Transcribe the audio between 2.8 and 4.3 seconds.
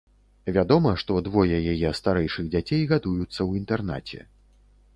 гадуюцца ў інтэрнаце.